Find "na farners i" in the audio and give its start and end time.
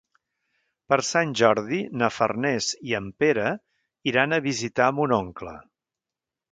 2.03-2.97